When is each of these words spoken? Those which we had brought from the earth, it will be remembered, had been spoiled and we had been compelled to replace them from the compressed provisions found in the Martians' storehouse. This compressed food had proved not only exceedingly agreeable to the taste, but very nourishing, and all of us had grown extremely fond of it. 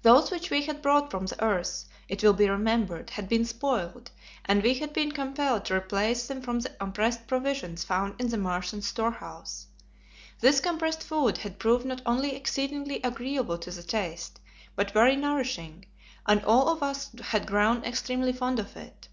Those 0.00 0.30
which 0.30 0.48
we 0.48 0.62
had 0.62 0.80
brought 0.80 1.10
from 1.10 1.26
the 1.26 1.44
earth, 1.44 1.84
it 2.08 2.22
will 2.22 2.32
be 2.32 2.48
remembered, 2.48 3.10
had 3.10 3.28
been 3.28 3.44
spoiled 3.44 4.10
and 4.46 4.62
we 4.62 4.72
had 4.72 4.94
been 4.94 5.12
compelled 5.12 5.66
to 5.66 5.74
replace 5.76 6.26
them 6.26 6.40
from 6.40 6.60
the 6.60 6.70
compressed 6.70 7.26
provisions 7.26 7.84
found 7.84 8.18
in 8.18 8.28
the 8.30 8.38
Martians' 8.38 8.86
storehouse. 8.86 9.66
This 10.40 10.60
compressed 10.60 11.02
food 11.02 11.36
had 11.36 11.58
proved 11.58 11.84
not 11.84 12.00
only 12.06 12.34
exceedingly 12.34 13.02
agreeable 13.02 13.58
to 13.58 13.70
the 13.70 13.82
taste, 13.82 14.40
but 14.74 14.92
very 14.92 15.16
nourishing, 15.16 15.84
and 16.26 16.42
all 16.46 16.70
of 16.70 16.82
us 16.82 17.10
had 17.20 17.46
grown 17.46 17.84
extremely 17.84 18.32
fond 18.32 18.58
of 18.58 18.74
it. 18.74 19.08